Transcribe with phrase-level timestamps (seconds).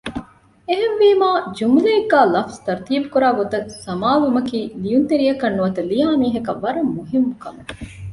[0.67, 7.71] އެހެންވީމާ ޖުމުލައެއްގައި ލަފުޒު ތަރުތީބު ކުރާ ގޮތަށް ސަމާލުވުމަކީ ލިޔުންތެރިއަކަށް ނުވަތަ ލިޔާ މީހަކަށް ވަރަށް މުހިއްމު ކަމެއް